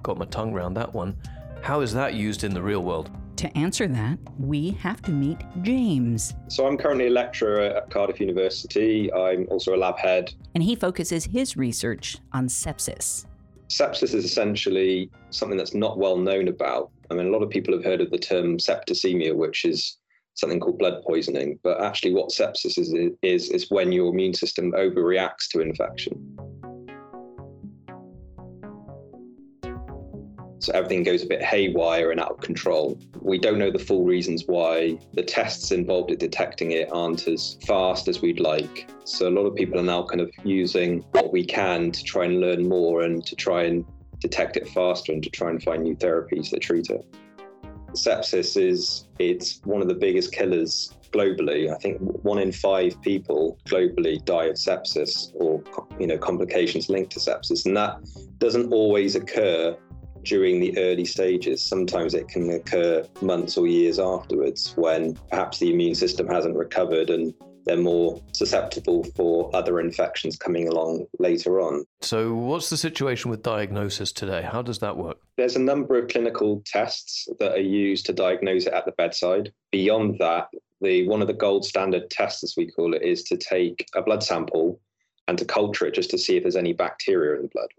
got 0.03 0.15
my 0.15 0.25
tongue 0.25 0.53
around 0.53 0.75
that 0.75 0.93
one, 0.93 1.17
how 1.61 1.81
is 1.81 1.91
that 1.93 2.13
used 2.13 2.43
in 2.43 2.53
the 2.53 2.61
real 2.61 2.83
world? 2.83 3.09
To 3.41 3.57
answer 3.57 3.87
that, 3.87 4.19
we 4.37 4.69
have 4.81 5.01
to 5.01 5.11
meet 5.11 5.39
James. 5.63 6.35
So 6.47 6.67
I'm 6.67 6.77
currently 6.77 7.07
a 7.07 7.09
lecturer 7.09 7.61
at 7.61 7.89
Cardiff 7.89 8.19
University. 8.19 9.11
I'm 9.11 9.47
also 9.49 9.73
a 9.73 9.77
lab 9.77 9.97
head. 9.97 10.31
And 10.53 10.61
he 10.61 10.75
focuses 10.75 11.25
his 11.25 11.57
research 11.57 12.19
on 12.33 12.47
sepsis. 12.47 13.25
Sepsis 13.67 14.13
is 14.13 14.25
essentially 14.25 15.09
something 15.31 15.57
that's 15.57 15.73
not 15.73 15.97
well 15.97 16.17
known 16.17 16.49
about. 16.49 16.91
I 17.09 17.15
mean, 17.15 17.25
a 17.25 17.29
lot 17.31 17.41
of 17.41 17.49
people 17.49 17.73
have 17.73 17.83
heard 17.83 17.99
of 17.99 18.11
the 18.11 18.19
term 18.19 18.59
septicemia, 18.59 19.35
which 19.35 19.65
is 19.65 19.97
something 20.35 20.59
called 20.59 20.77
blood 20.77 21.01
poisoning. 21.01 21.57
But 21.63 21.81
actually, 21.81 22.13
what 22.13 22.29
sepsis 22.29 22.77
is 22.77 22.93
is 23.23 23.49
is 23.49 23.71
when 23.71 23.91
your 23.91 24.13
immune 24.13 24.35
system 24.35 24.71
overreacts 24.73 25.47
to 25.53 25.61
infection. 25.61 26.37
So 30.61 30.71
everything 30.73 31.01
goes 31.01 31.23
a 31.23 31.25
bit 31.25 31.41
haywire 31.41 32.11
and 32.11 32.19
out 32.19 32.29
of 32.29 32.41
control. 32.41 32.99
We 33.19 33.39
don't 33.39 33.57
know 33.57 33.71
the 33.71 33.79
full 33.79 34.05
reasons 34.05 34.43
why 34.45 34.99
the 35.13 35.23
tests 35.23 35.71
involved 35.71 36.11
in 36.11 36.19
detecting 36.19 36.71
it 36.71 36.87
aren't 36.91 37.27
as 37.27 37.57
fast 37.65 38.07
as 38.07 38.21
we'd 38.21 38.39
like. 38.39 38.87
So 39.03 39.27
a 39.27 39.31
lot 39.31 39.47
of 39.47 39.55
people 39.55 39.79
are 39.79 39.83
now 39.83 40.03
kind 40.03 40.21
of 40.21 40.29
using 40.43 41.01
what 41.13 41.33
we 41.33 41.43
can 41.43 41.91
to 41.91 42.03
try 42.03 42.25
and 42.25 42.39
learn 42.39 42.69
more 42.69 43.01
and 43.01 43.25
to 43.25 43.35
try 43.35 43.63
and 43.63 43.83
detect 44.19 44.55
it 44.55 44.67
faster 44.69 45.11
and 45.11 45.23
to 45.23 45.31
try 45.31 45.49
and 45.49 45.63
find 45.63 45.81
new 45.81 45.95
therapies 45.95 46.51
that 46.51 46.61
treat 46.61 46.91
it. 46.91 47.03
Sepsis 47.93 48.55
is 48.55 49.07
it's 49.17 49.61
one 49.63 49.81
of 49.81 49.87
the 49.87 49.95
biggest 49.95 50.31
killers 50.31 50.93
globally. 51.11 51.73
I 51.73 51.77
think 51.79 51.97
one 52.23 52.37
in 52.37 52.51
five 52.51 53.01
people 53.01 53.57
globally 53.65 54.23
die 54.23 54.45
of 54.45 54.55
sepsis 54.55 55.31
or 55.33 55.61
you 55.99 56.05
know 56.05 56.19
complications 56.19 56.87
linked 56.87 57.11
to 57.13 57.19
sepsis, 57.19 57.65
and 57.65 57.75
that 57.75 57.97
doesn't 58.37 58.71
always 58.71 59.15
occur 59.15 59.75
during 60.23 60.59
the 60.59 60.77
early 60.77 61.05
stages. 61.05 61.63
Sometimes 61.63 62.13
it 62.13 62.27
can 62.27 62.49
occur 62.51 63.05
months 63.21 63.57
or 63.57 63.67
years 63.67 63.99
afterwards 63.99 64.73
when 64.75 65.15
perhaps 65.29 65.59
the 65.59 65.71
immune 65.71 65.95
system 65.95 66.27
hasn't 66.27 66.55
recovered 66.55 67.09
and 67.09 67.33
they're 67.65 67.77
more 67.77 68.21
susceptible 68.33 69.03
for 69.15 69.55
other 69.55 69.79
infections 69.79 70.35
coming 70.35 70.67
along 70.67 71.05
later 71.19 71.59
on. 71.59 71.85
So, 72.01 72.33
what's 72.33 72.69
the 72.69 72.77
situation 72.77 73.29
with 73.29 73.43
diagnosis 73.43 74.11
today? 74.11 74.41
How 74.41 74.61
does 74.61 74.79
that 74.79 74.97
work? 74.97 75.17
There's 75.37 75.55
a 75.55 75.59
number 75.59 75.97
of 75.97 76.07
clinical 76.07 76.63
tests 76.65 77.27
that 77.39 77.51
are 77.53 77.59
used 77.59 78.05
to 78.07 78.13
diagnose 78.13 78.65
it 78.65 78.73
at 78.73 78.85
the 78.85 78.91
bedside. 78.93 79.53
Beyond 79.71 80.17
that, 80.19 80.47
the 80.81 81.07
one 81.07 81.21
of 81.21 81.27
the 81.27 81.33
gold 81.33 81.65
standard 81.65 82.09
tests, 82.09 82.43
as 82.43 82.55
we 82.57 82.67
call 82.67 82.93
it, 82.93 83.03
is 83.03 83.23
to 83.23 83.37
take 83.37 83.87
a 83.95 84.01
blood 84.01 84.23
sample 84.23 84.79
and 85.27 85.37
to 85.37 85.45
culture 85.45 85.85
it 85.85 85.93
just 85.93 86.09
to 86.09 86.17
see 86.17 86.37
if 86.37 86.43
there's 86.43 86.55
any 86.55 86.73
bacteria 86.73 87.35
in 87.37 87.43
the 87.43 87.49
blood. 87.49 87.69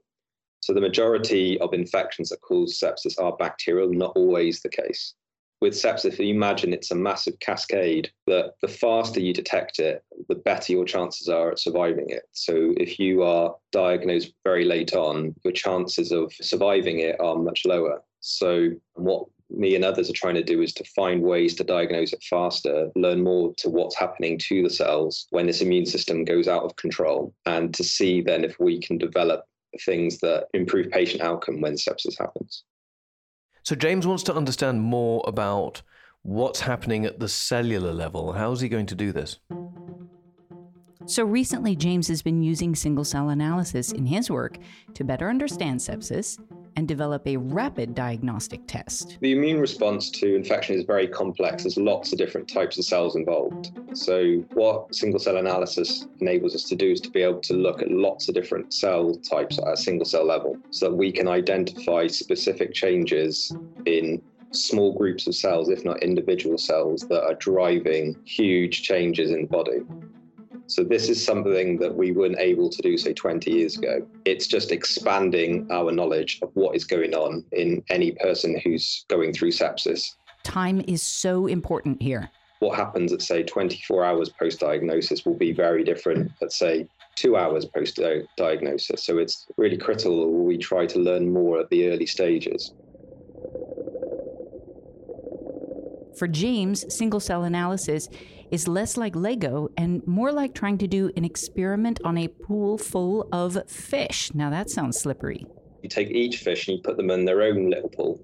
So 0.62 0.72
the 0.72 0.80
majority 0.80 1.60
of 1.60 1.74
infections 1.74 2.30
that 2.30 2.40
cause 2.40 2.80
sepsis 2.80 3.20
are 3.22 3.36
bacterial, 3.36 3.92
not 3.92 4.12
always 4.16 4.62
the 4.62 4.70
case 4.70 5.14
with 5.62 5.74
sepsis, 5.74 6.06
if 6.06 6.18
you 6.18 6.34
imagine 6.34 6.72
it's 6.72 6.90
a 6.90 6.94
massive 6.96 7.38
cascade, 7.38 8.10
that 8.26 8.54
the 8.60 8.68
faster 8.68 9.20
you 9.20 9.32
detect 9.32 9.78
it, 9.78 10.02
the 10.28 10.34
better 10.34 10.72
your 10.72 10.84
chances 10.84 11.28
are 11.28 11.52
at 11.52 11.60
surviving 11.60 12.10
it. 12.10 12.24
So 12.32 12.74
if 12.76 12.98
you 12.98 13.22
are 13.22 13.54
diagnosed 13.70 14.34
very 14.42 14.64
late 14.64 14.92
on, 14.92 15.36
your 15.44 15.52
chances 15.52 16.10
of 16.10 16.32
surviving 16.34 16.98
it 16.98 17.18
are 17.20 17.36
much 17.36 17.64
lower. 17.64 18.02
So 18.18 18.70
what 18.94 19.26
me 19.50 19.76
and 19.76 19.84
others 19.84 20.10
are 20.10 20.14
trying 20.14 20.34
to 20.34 20.42
do 20.42 20.62
is 20.62 20.72
to 20.74 20.84
find 20.96 21.22
ways 21.22 21.54
to 21.54 21.64
diagnose 21.64 22.12
it 22.12 22.24
faster, 22.28 22.90
learn 22.96 23.22
more 23.22 23.54
to 23.58 23.70
what's 23.70 23.96
happening 23.96 24.38
to 24.38 24.64
the 24.64 24.70
cells 24.70 25.28
when 25.30 25.46
this 25.46 25.60
immune 25.60 25.86
system 25.86 26.24
goes 26.24 26.48
out 26.48 26.64
of 26.64 26.74
control, 26.74 27.32
and 27.46 27.72
to 27.74 27.84
see 27.84 28.20
then 28.20 28.42
if 28.42 28.58
we 28.58 28.80
can 28.80 28.98
develop 28.98 29.46
things 29.80 30.18
that 30.20 30.46
improve 30.54 30.90
patient 30.90 31.22
outcome 31.22 31.60
when 31.60 31.74
sepsis 31.74 32.18
happens. 32.18 32.64
So 33.62 33.74
James 33.74 34.06
wants 34.06 34.22
to 34.24 34.34
understand 34.34 34.82
more 34.82 35.22
about 35.26 35.82
what's 36.22 36.60
happening 36.60 37.04
at 37.04 37.18
the 37.18 37.28
cellular 37.28 37.92
level. 37.92 38.32
How 38.32 38.52
is 38.52 38.60
he 38.60 38.68
going 38.68 38.86
to 38.86 38.94
do 38.94 39.12
this? 39.12 39.38
So 41.06 41.24
recently, 41.24 41.74
James 41.74 42.06
has 42.08 42.22
been 42.22 42.42
using 42.42 42.74
single 42.74 43.04
cell 43.04 43.28
analysis 43.28 43.92
in 43.92 44.06
his 44.06 44.30
work 44.30 44.58
to 44.94 45.04
better 45.04 45.28
understand 45.28 45.80
sepsis 45.80 46.38
and 46.76 46.88
develop 46.88 47.26
a 47.26 47.36
rapid 47.36 47.94
diagnostic 47.94 48.60
test. 48.66 49.18
The 49.20 49.32
immune 49.32 49.60
response 49.60 50.10
to 50.10 50.34
infection 50.34 50.76
is 50.76 50.84
very 50.84 51.06
complex. 51.06 51.62
There's 51.62 51.76
lots 51.76 52.12
of 52.12 52.18
different 52.18 52.48
types 52.48 52.78
of 52.78 52.84
cells 52.84 53.16
involved. 53.16 53.72
So, 53.94 54.44
what 54.54 54.94
single 54.94 55.20
cell 55.20 55.36
analysis 55.36 56.06
enables 56.20 56.54
us 56.54 56.64
to 56.64 56.76
do 56.76 56.90
is 56.90 57.00
to 57.02 57.10
be 57.10 57.22
able 57.22 57.40
to 57.40 57.54
look 57.54 57.82
at 57.82 57.90
lots 57.90 58.28
of 58.28 58.34
different 58.34 58.72
cell 58.72 59.14
types 59.16 59.58
at 59.58 59.68
a 59.68 59.76
single 59.76 60.06
cell 60.06 60.24
level 60.24 60.56
so 60.70 60.88
that 60.88 60.96
we 60.96 61.12
can 61.12 61.28
identify 61.28 62.06
specific 62.06 62.72
changes 62.72 63.54
in 63.86 64.22
small 64.52 64.96
groups 64.96 65.26
of 65.26 65.34
cells, 65.34 65.68
if 65.68 65.84
not 65.84 66.02
individual 66.02 66.58
cells, 66.58 67.02
that 67.08 67.22
are 67.22 67.34
driving 67.34 68.16
huge 68.24 68.82
changes 68.82 69.30
in 69.30 69.42
the 69.42 69.48
body. 69.48 69.80
So 70.72 70.82
this 70.82 71.10
is 71.10 71.22
something 71.22 71.76
that 71.80 71.94
we 71.94 72.12
weren't 72.12 72.38
able 72.38 72.70
to 72.70 72.80
do, 72.80 72.96
say, 72.96 73.12
20 73.12 73.50
years 73.50 73.76
ago. 73.76 74.06
It's 74.24 74.46
just 74.46 74.72
expanding 74.72 75.70
our 75.70 75.92
knowledge 75.92 76.38
of 76.40 76.50
what 76.54 76.74
is 76.74 76.84
going 76.84 77.14
on 77.14 77.44
in 77.52 77.84
any 77.90 78.12
person 78.12 78.58
who's 78.64 79.04
going 79.08 79.34
through 79.34 79.50
sepsis. 79.50 80.14
Time 80.44 80.82
is 80.88 81.02
so 81.02 81.46
important 81.46 82.00
here. 82.00 82.30
What 82.60 82.78
happens 82.78 83.12
at, 83.12 83.20
say, 83.20 83.42
24 83.42 84.02
hours 84.02 84.30
post 84.30 84.60
diagnosis 84.60 85.26
will 85.26 85.36
be 85.36 85.52
very 85.52 85.84
different 85.84 86.32
at, 86.40 86.52
say, 86.52 86.88
two 87.16 87.36
hours 87.36 87.66
post 87.66 88.00
diagnosis. 88.38 89.04
So 89.04 89.18
it's 89.18 89.46
really 89.58 89.76
critical 89.76 90.22
that 90.22 90.28
we 90.28 90.56
try 90.56 90.86
to 90.86 90.98
learn 90.98 91.30
more 91.30 91.60
at 91.60 91.68
the 91.68 91.90
early 91.90 92.06
stages. 92.06 92.72
For 96.22 96.28
James, 96.28 96.84
single 96.88 97.18
cell 97.18 97.42
analysis 97.42 98.08
is 98.52 98.68
less 98.68 98.96
like 98.96 99.16
Lego 99.16 99.70
and 99.76 100.06
more 100.06 100.30
like 100.30 100.54
trying 100.54 100.78
to 100.78 100.86
do 100.86 101.10
an 101.16 101.24
experiment 101.24 101.98
on 102.04 102.16
a 102.16 102.28
pool 102.28 102.78
full 102.78 103.26
of 103.32 103.68
fish. 103.68 104.32
Now 104.32 104.48
that 104.50 104.70
sounds 104.70 105.00
slippery. 105.00 105.44
You 105.82 105.88
take 105.88 106.10
each 106.10 106.36
fish 106.36 106.68
and 106.68 106.76
you 106.76 106.82
put 106.84 106.96
them 106.96 107.10
in 107.10 107.24
their 107.24 107.42
own 107.42 107.70
little 107.70 107.88
pool. 107.88 108.20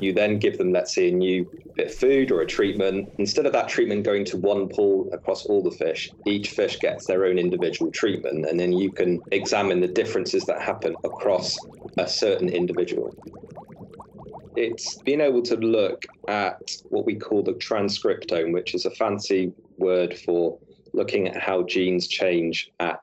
You 0.00 0.14
then 0.14 0.40
give 0.40 0.58
them, 0.58 0.72
let's 0.72 0.96
say, 0.96 1.10
a 1.10 1.12
new 1.12 1.48
bit 1.76 1.92
of 1.92 1.94
food 1.94 2.32
or 2.32 2.40
a 2.40 2.46
treatment. 2.46 3.08
Instead 3.18 3.46
of 3.46 3.52
that 3.52 3.68
treatment 3.68 4.02
going 4.02 4.24
to 4.24 4.36
one 4.36 4.68
pool 4.68 5.08
across 5.12 5.46
all 5.46 5.62
the 5.62 5.70
fish, 5.70 6.10
each 6.26 6.50
fish 6.50 6.80
gets 6.80 7.06
their 7.06 7.24
own 7.24 7.38
individual 7.38 7.92
treatment. 7.92 8.46
And 8.46 8.58
then 8.58 8.72
you 8.72 8.90
can 8.90 9.20
examine 9.30 9.78
the 9.78 9.86
differences 9.86 10.44
that 10.46 10.60
happen 10.60 10.96
across 11.04 11.56
a 11.98 12.08
certain 12.08 12.48
individual 12.48 13.14
it's 14.56 14.96
being 15.02 15.20
able 15.20 15.42
to 15.42 15.56
look 15.56 16.04
at 16.28 16.60
what 16.88 17.04
we 17.04 17.14
call 17.14 17.42
the 17.42 17.52
transcriptome, 17.54 18.52
which 18.52 18.74
is 18.74 18.86
a 18.86 18.90
fancy 18.90 19.52
word 19.78 20.18
for 20.18 20.58
looking 20.92 21.28
at 21.28 21.40
how 21.40 21.62
genes 21.62 22.08
change 22.08 22.70
at 22.80 23.00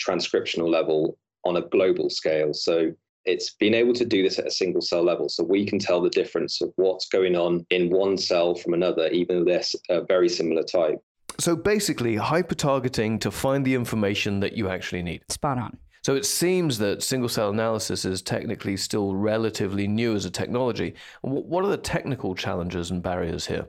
transcriptional 0.00 0.68
level 0.68 1.18
on 1.44 1.56
a 1.56 1.62
global 1.62 2.08
scale. 2.08 2.54
So 2.54 2.92
it's 3.24 3.54
being 3.54 3.74
able 3.74 3.94
to 3.94 4.04
do 4.04 4.22
this 4.22 4.38
at 4.38 4.46
a 4.46 4.50
single 4.50 4.82
cell 4.82 5.02
level. 5.02 5.28
So 5.28 5.44
we 5.44 5.64
can 5.66 5.78
tell 5.78 6.00
the 6.00 6.10
difference 6.10 6.60
of 6.60 6.72
what's 6.76 7.08
going 7.08 7.36
on 7.36 7.66
in 7.70 7.90
one 7.90 8.18
cell 8.18 8.54
from 8.54 8.74
another, 8.74 9.08
even 9.08 9.38
though 9.38 9.44
they're 9.44 9.62
a 9.90 10.02
uh, 10.02 10.04
very 10.04 10.28
similar 10.28 10.62
type. 10.62 10.98
So 11.40 11.56
basically, 11.56 12.16
hyper 12.16 12.54
targeting 12.54 13.18
to 13.20 13.30
find 13.30 13.64
the 13.64 13.74
information 13.74 14.40
that 14.40 14.52
you 14.52 14.68
actually 14.68 15.02
need. 15.02 15.22
Spot 15.30 15.58
on. 15.58 15.78
So 16.04 16.14
it 16.14 16.26
seems 16.26 16.76
that 16.78 17.02
single 17.02 17.30
cell 17.30 17.48
analysis 17.48 18.04
is 18.04 18.20
technically 18.20 18.76
still 18.76 19.14
relatively 19.14 19.88
new 19.88 20.14
as 20.14 20.26
a 20.26 20.30
technology. 20.30 20.94
What 21.22 21.64
are 21.64 21.70
the 21.70 21.78
technical 21.78 22.34
challenges 22.34 22.90
and 22.90 23.02
barriers 23.02 23.46
here? 23.46 23.66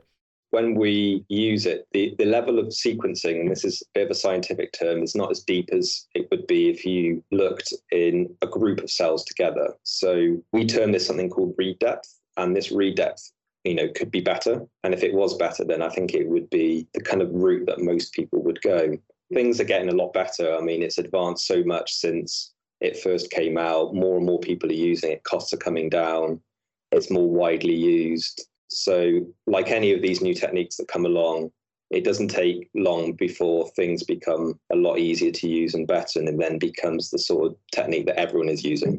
When 0.51 0.75
we 0.75 1.24
use 1.30 1.65
it, 1.65 1.88
the, 1.94 2.13
the 2.18 2.25
level 2.25 2.60
of 2.60 2.68
sequencing, 2.68 3.39
and 3.39 3.50
this 3.50 3.63
is 3.63 3.82
a 3.82 3.86
bit 4.00 4.06
of 4.06 4.12
a 4.12 4.15
scientific 4.15 4.74
term, 4.74 5.01
is 5.01 5.15
not 5.15 5.32
as 5.32 5.44
deep 5.44 5.70
as 5.72 6.08
it 6.13 6.27
would 6.30 6.46
be 6.46 6.70
if 6.70 6.86
you 6.86 7.24
looked 7.32 7.74
in 7.92 8.36
a 8.42 8.48
group 8.48 8.82
of 8.82 8.92
cells 8.92 9.24
together. 9.24 9.74
So 9.84 10.38
we 10.51 10.65
term 10.65 10.92
this 10.92 11.08
something 11.08 11.30
called 11.30 11.56
read 11.58 11.80
depth, 11.80 12.20
and 12.36 12.56
this 12.56 12.70
read 12.70 12.98
depth 12.98 13.32
you 13.63 13.75
know 13.75 13.88
could 13.96 14.12
be 14.12 14.22
better 14.22 14.63
and 14.84 14.94
if 14.94 15.01
it 15.01 15.12
was 15.12 15.38
better 15.38 15.63
then 15.63 15.82
i 15.82 15.89
think 15.89 16.13
it 16.13 16.27
would 16.27 16.48
be 16.51 16.88
the 16.94 17.01
kind 17.01 17.24
of 17.24 17.34
route 17.34 17.65
that 17.65 17.80
most 17.80 18.13
people 18.13 18.44
would 18.44 18.62
go 18.62 18.96
things 19.34 19.60
are 19.60 19.65
getting 19.65 19.89
a 19.89 19.96
lot 19.96 20.13
better. 20.13 20.55
I 20.55 20.62
mean, 20.62 20.84
it's 20.84 20.98
advanced 20.98 21.48
so 21.48 21.63
much 21.63 21.94
since 21.94 22.53
it 22.82 23.00
first 23.00 23.32
came 23.32 23.58
out. 23.58 23.96
More 23.96 24.17
and 24.17 24.25
more 24.25 24.39
people 24.39 24.70
are 24.70 24.74
using 24.74 25.12
it. 25.12 25.24
Costs 25.24 25.53
are 25.53 25.58
coming 25.58 25.89
down. 25.89 26.41
It's 26.91 27.12
more 27.12 27.29
widely 27.29 27.75
used. 27.75 28.48
So, 28.67 29.22
like 29.48 29.70
any 29.70 29.94
of 29.94 30.01
these 30.01 30.22
new 30.22 30.34
techniques 30.34 30.77
that 30.77 30.88
come 30.88 31.05
along, 31.05 31.51
it 31.91 32.03
doesn't 32.03 32.29
take 32.29 32.70
long 32.75 33.13
before 33.13 33.70
things 33.70 34.03
become 34.03 34.60
a 34.72 34.75
lot 34.75 34.98
easier 34.98 35.32
to 35.32 35.48
use 35.48 35.75
and 35.75 35.88
better, 35.88 36.20
and 36.20 36.27
it 36.27 36.38
then 36.38 36.58
becomes 36.58 37.10
the 37.10 37.20
sort 37.20 37.48
of 37.48 37.58
technique 37.72 38.08
that 38.08 38.20
everyone 38.20 38.50
is 38.50 38.63
using. 38.63 38.94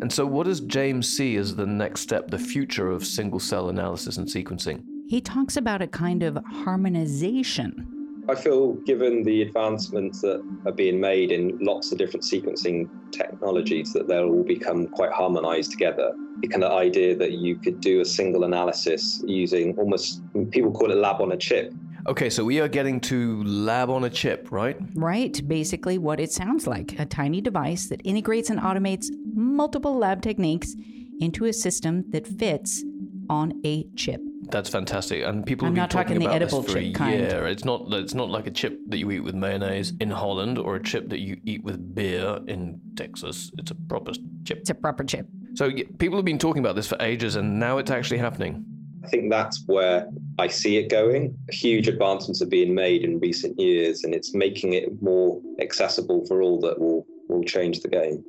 And 0.00 0.12
so, 0.12 0.24
what 0.24 0.46
does 0.46 0.60
James 0.60 1.08
see 1.08 1.36
as 1.36 1.56
the 1.56 1.66
next 1.66 2.02
step, 2.02 2.30
the 2.30 2.38
future 2.38 2.90
of 2.90 3.04
single 3.04 3.40
cell 3.40 3.68
analysis 3.68 4.16
and 4.16 4.28
sequencing? 4.28 4.84
He 5.08 5.20
talks 5.20 5.56
about 5.56 5.82
a 5.82 5.86
kind 5.86 6.22
of 6.22 6.38
harmonization. 6.46 7.92
I 8.28 8.34
feel, 8.34 8.72
given 8.84 9.22
the 9.22 9.42
advancements 9.42 10.20
that 10.22 10.42
are 10.66 10.72
being 10.72 11.00
made 11.00 11.30
in 11.30 11.56
lots 11.60 11.92
of 11.92 11.98
different 11.98 12.24
sequencing 12.24 12.88
technologies, 13.12 13.92
that 13.92 14.08
they'll 14.08 14.28
all 14.28 14.42
become 14.42 14.88
quite 14.88 15.12
harmonized 15.12 15.70
together. 15.70 16.12
The 16.40 16.48
kind 16.48 16.64
of 16.64 16.72
idea 16.72 17.16
that 17.16 17.32
you 17.32 17.56
could 17.56 17.80
do 17.80 18.00
a 18.00 18.04
single 18.04 18.42
analysis 18.42 19.22
using 19.24 19.78
almost, 19.78 20.22
people 20.50 20.72
call 20.72 20.90
it 20.90 20.96
lab 20.96 21.20
on 21.20 21.32
a 21.32 21.36
chip. 21.36 21.72
Okay, 22.08 22.28
so 22.28 22.44
we 22.44 22.60
are 22.60 22.68
getting 22.68 23.00
to 23.02 23.44
lab 23.44 23.90
on 23.90 24.04
a 24.04 24.10
chip, 24.10 24.50
right? 24.50 24.76
Right, 24.94 25.40
basically 25.46 25.98
what 25.98 26.18
it 26.18 26.32
sounds 26.32 26.66
like 26.66 26.98
a 26.98 27.06
tiny 27.06 27.40
device 27.40 27.88
that 27.88 28.00
integrates 28.04 28.50
and 28.50 28.60
automates 28.60 29.06
multiple 29.34 29.96
lab 29.96 30.20
techniques 30.20 30.74
into 31.20 31.44
a 31.44 31.52
system 31.52 32.04
that 32.10 32.26
fits 32.26 32.84
on 33.28 33.60
a 33.64 33.84
chip. 33.94 34.20
That's 34.48 34.68
fantastic, 34.68 35.24
and 35.24 35.44
people 35.44 35.66
I'm 35.66 35.74
have 35.74 35.74
been 35.74 35.82
not 35.82 35.90
talking, 35.90 36.06
talking 36.14 36.20
the 36.20 36.26
about 36.26 36.42
edible 36.42 36.62
this 36.62 36.72
for 36.72 36.78
chip 36.78 36.94
a 36.94 36.98
kind. 36.98 37.20
year. 37.20 37.46
It's 37.46 37.64
not. 37.64 37.92
It's 37.92 38.14
not 38.14 38.30
like 38.30 38.46
a 38.46 38.50
chip 38.50 38.78
that 38.88 38.98
you 38.98 39.10
eat 39.10 39.20
with 39.20 39.34
mayonnaise 39.34 39.92
in 40.00 40.10
Holland 40.10 40.58
or 40.58 40.76
a 40.76 40.82
chip 40.82 41.08
that 41.08 41.20
you 41.20 41.40
eat 41.44 41.64
with 41.64 41.94
beer 41.94 42.38
in 42.46 42.80
Texas. 42.96 43.50
It's 43.58 43.70
a 43.70 43.74
proper 43.74 44.12
chip. 44.44 44.58
It's 44.58 44.70
a 44.70 44.74
proper 44.74 45.04
chip. 45.04 45.26
So 45.54 45.70
people 45.98 46.16
have 46.16 46.24
been 46.24 46.38
talking 46.38 46.60
about 46.60 46.76
this 46.76 46.86
for 46.86 46.96
ages, 47.00 47.36
and 47.36 47.58
now 47.58 47.78
it's 47.78 47.90
actually 47.90 48.18
happening. 48.18 48.64
I 49.04 49.08
think 49.08 49.30
that's 49.30 49.62
where 49.66 50.08
I 50.38 50.48
see 50.48 50.78
it 50.78 50.90
going. 50.90 51.36
Huge 51.50 51.86
advancements 51.86 52.42
are 52.42 52.46
being 52.46 52.74
made 52.74 53.04
in 53.04 53.20
recent 53.20 53.58
years, 53.58 54.04
and 54.04 54.14
it's 54.14 54.34
making 54.34 54.74
it 54.74 55.00
more 55.02 55.40
accessible 55.60 56.24
for 56.26 56.42
all 56.42 56.60
that 56.60 56.78
will 56.78 57.06
will 57.28 57.44
change 57.44 57.80
the 57.80 57.88
game. 57.88 58.24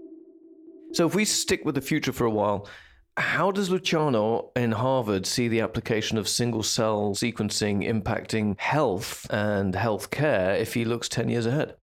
So 0.94 1.06
if 1.06 1.14
we 1.16 1.26
stick 1.26 1.66
with 1.66 1.76
the 1.76 1.82
future 1.82 2.12
for 2.12 2.26
a 2.26 2.32
while, 2.32 2.68
how 3.18 3.52
does 3.52 3.70
Luciano 3.72 4.52
in 4.56 4.72
Harvard 4.72 5.26
see 5.26 5.48
the 5.48 5.62
application 5.62 6.20
of 6.20 6.28
single 6.28 6.62
cell 6.62 7.14
sequencing 7.16 7.84
impacting 7.84 8.60
health 8.60 9.26
and 9.32 9.74
healthcare 9.74 10.60
if 10.60 10.76
he 10.76 10.86
looks 10.86 11.10
10 11.10 11.28
years 11.30 11.48
ahead? 11.48 11.76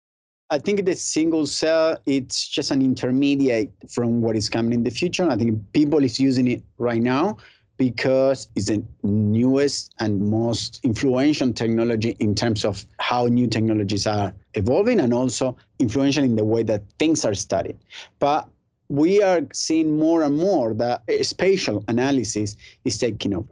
I 0.51 0.59
think 0.59 0.85
the 0.85 0.95
single 0.95 1.47
cell 1.47 1.97
it's 2.05 2.47
just 2.47 2.69
an 2.69 2.83
intermediate 2.83 3.71
from 3.89 4.21
what 4.21 4.35
is 4.35 4.47
coming 4.47 4.73
in 4.73 4.83
the 4.83 4.91
future. 4.91 5.27
I 5.27 5.35
think 5.35 5.59
people 5.73 6.03
is 6.03 6.19
using 6.19 6.47
it 6.47 6.61
right 6.77 7.01
now 7.01 7.37
because 7.77 8.47
it's 8.55 8.67
the 8.67 8.83
newest 9.01 9.95
and 9.99 10.21
most 10.21 10.79
influential 10.83 11.51
technology 11.51 12.15
in 12.19 12.35
terms 12.35 12.63
of 12.63 12.85
how 12.99 13.25
new 13.25 13.47
technologies 13.47 14.05
are 14.05 14.31
evolving 14.53 14.99
and 14.99 15.11
also 15.13 15.57
influential 15.79 16.23
in 16.23 16.35
the 16.35 16.45
way 16.45 16.61
that 16.61 16.83
things 16.99 17.25
are 17.25 17.33
studied. 17.33 17.77
But 18.19 18.47
we 18.93 19.23
are 19.23 19.41
seeing 19.53 19.97
more 19.97 20.21
and 20.21 20.37
more 20.37 20.75
that 20.75 21.01
spatial 21.23 21.83
analysis 21.87 22.55
is 22.85 22.95
taking 22.99 23.33
over. 23.33 23.49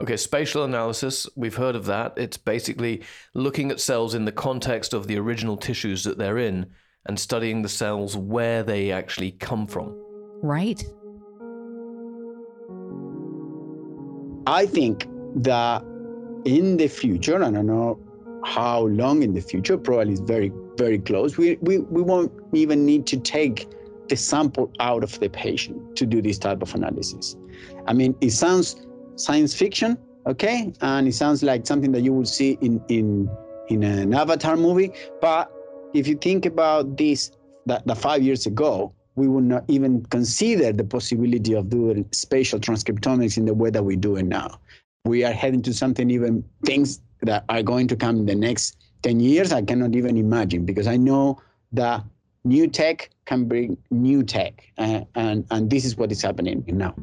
Okay, 0.00 0.16
spatial 0.16 0.64
analysis, 0.64 1.28
we've 1.36 1.56
heard 1.56 1.76
of 1.76 1.84
that. 1.84 2.14
It's 2.16 2.38
basically 2.38 3.02
looking 3.34 3.70
at 3.70 3.80
cells 3.80 4.14
in 4.14 4.24
the 4.24 4.32
context 4.32 4.94
of 4.94 5.08
the 5.08 5.18
original 5.18 5.58
tissues 5.58 6.04
that 6.04 6.16
they're 6.16 6.38
in 6.38 6.64
and 7.04 7.20
studying 7.20 7.60
the 7.60 7.68
cells 7.68 8.16
where 8.16 8.62
they 8.62 8.92
actually 8.92 9.32
come 9.32 9.66
from. 9.66 9.94
Right. 10.42 10.82
I 14.46 14.64
think 14.64 15.06
that 15.42 15.82
in 16.46 16.78
the 16.78 16.88
future, 16.88 17.44
I 17.44 17.50
don't 17.50 17.66
know 17.66 18.00
how 18.42 18.86
long 18.86 19.22
in 19.22 19.34
the 19.34 19.42
future, 19.42 19.76
probably 19.76 20.14
is 20.14 20.20
very, 20.20 20.50
very 20.78 20.98
close, 20.98 21.36
we, 21.36 21.56
we, 21.60 21.78
we 21.78 22.00
won't 22.00 22.32
even 22.54 22.86
need 22.86 23.06
to 23.08 23.18
take 23.18 23.68
the 24.08 24.16
sample 24.16 24.72
out 24.80 25.02
of 25.02 25.18
the 25.20 25.28
patient 25.28 25.96
to 25.96 26.06
do 26.06 26.22
this 26.22 26.38
type 26.38 26.62
of 26.62 26.74
analysis. 26.74 27.36
I 27.86 27.92
mean, 27.92 28.14
it 28.20 28.30
sounds 28.30 28.86
science 29.16 29.54
fiction, 29.54 29.98
okay? 30.26 30.72
And 30.80 31.08
it 31.08 31.14
sounds 31.14 31.42
like 31.42 31.66
something 31.66 31.92
that 31.92 32.02
you 32.02 32.12
would 32.12 32.28
see 32.28 32.58
in 32.60 32.82
in 32.88 33.28
in 33.68 33.82
an 33.82 34.14
Avatar 34.14 34.56
movie. 34.56 34.92
But 35.20 35.52
if 35.94 36.06
you 36.06 36.16
think 36.16 36.46
about 36.46 36.96
this, 36.96 37.32
that, 37.66 37.86
that 37.86 37.98
five 37.98 38.22
years 38.22 38.46
ago, 38.46 38.92
we 39.16 39.28
would 39.28 39.44
not 39.44 39.64
even 39.68 40.04
consider 40.06 40.72
the 40.72 40.84
possibility 40.84 41.54
of 41.54 41.70
doing 41.70 42.06
spatial 42.12 42.60
transcriptomics 42.60 43.36
in 43.38 43.46
the 43.46 43.54
way 43.54 43.70
that 43.70 43.82
we 43.82 43.96
do 43.96 44.16
it 44.16 44.24
now. 44.24 44.60
We 45.04 45.24
are 45.24 45.32
heading 45.32 45.62
to 45.62 45.72
something 45.72 46.10
even 46.10 46.44
things 46.64 47.00
that 47.22 47.44
are 47.48 47.62
going 47.62 47.88
to 47.88 47.96
come 47.96 48.16
in 48.16 48.26
the 48.26 48.34
next 48.34 48.76
10 49.02 49.20
years, 49.20 49.52
I 49.52 49.62
cannot 49.62 49.94
even 49.94 50.16
imagine 50.16 50.64
because 50.64 50.86
I 50.86 50.96
know 50.96 51.40
that 51.72 52.02
new 52.46 52.68
tech 52.68 53.10
can 53.24 53.44
bring 53.46 53.76
new 53.90 54.22
tech. 54.22 54.72
Uh, 54.78 55.00
and, 55.14 55.44
and 55.50 55.68
this 55.68 55.84
is 55.84 55.96
what 55.96 56.12
is 56.12 56.22
happening 56.22 56.64
now. 56.68 56.94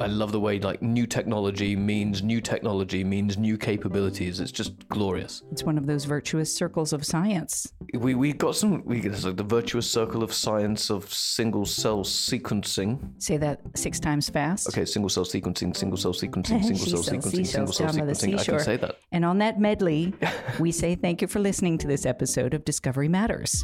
I 0.00 0.06
love 0.06 0.32
the 0.32 0.40
way 0.40 0.58
like 0.58 0.80
new 0.80 1.06
technology 1.06 1.76
means 1.76 2.22
new 2.22 2.40
technology 2.40 3.04
means 3.04 3.36
new 3.36 3.58
capabilities. 3.58 4.40
It's 4.40 4.50
just 4.50 4.88
glorious. 4.88 5.42
It's 5.52 5.64
one 5.64 5.76
of 5.76 5.86
those 5.86 6.06
virtuous 6.06 6.54
circles 6.54 6.94
of 6.94 7.04
science. 7.04 7.70
We 7.92 8.14
we 8.14 8.32
got 8.32 8.56
some 8.56 8.82
we 8.86 9.02
it's 9.02 9.24
like 9.24 9.36
the 9.36 9.44
virtuous 9.44 9.90
circle 9.90 10.22
of 10.22 10.32
science 10.32 10.90
of 10.90 11.12
single 11.12 11.66
cell 11.66 12.04
sequencing. 12.04 13.22
Say 13.22 13.36
that 13.36 13.60
six 13.74 14.00
times 14.00 14.30
fast. 14.30 14.68
Okay, 14.68 14.86
single 14.86 15.10
cell 15.10 15.24
sequencing, 15.24 15.76
single 15.76 15.98
cell 15.98 16.14
sequencing, 16.14 16.64
single 16.64 16.86
cell 16.86 17.02
sequencing, 17.02 17.46
single 17.46 17.72
cell 17.72 17.88
down 17.88 17.96
to 17.96 18.06
the 18.06 18.12
sequencing. 18.12 18.40
I 18.40 18.44
can 18.44 18.60
say 18.60 18.76
that. 18.78 18.96
And 19.12 19.26
on 19.26 19.38
that 19.38 19.60
medley, 19.60 20.14
we 20.58 20.72
say 20.72 20.94
thank 20.94 21.20
you 21.20 21.28
for 21.28 21.38
listening 21.38 21.76
to 21.78 21.86
this 21.86 22.06
episode 22.06 22.54
of 22.54 22.64
Discovery 22.64 23.08
Matters. 23.08 23.62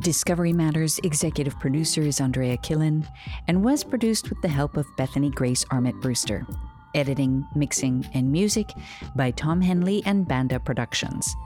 Discovery 0.00 0.54
Matters 0.54 0.98
executive 1.00 1.60
producer 1.60 2.00
is 2.00 2.22
Andrea 2.22 2.56
Killen 2.56 3.06
and 3.46 3.62
was 3.62 3.84
produced 3.84 4.30
with 4.30 4.40
the 4.40 4.48
help 4.48 4.78
of 4.78 4.86
Bethany 4.96 5.28
Grace 5.28 5.62
Armit 5.70 5.94
Brewster. 6.00 6.46
Editing, 6.94 7.46
mixing, 7.54 8.08
and 8.14 8.32
music 8.32 8.72
by 9.14 9.30
Tom 9.30 9.60
Henley 9.60 10.02
and 10.06 10.26
Banda 10.26 10.58
Productions. 10.58 11.36